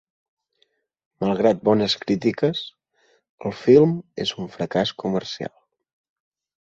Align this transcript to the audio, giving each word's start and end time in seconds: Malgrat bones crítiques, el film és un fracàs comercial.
Malgrat 1.23 1.59
bones 1.69 1.95
crítiques, 2.07 2.63
el 3.51 3.55
film 3.59 3.93
és 4.25 4.33
un 4.45 4.51
fracàs 4.57 4.95
comercial. 5.05 5.55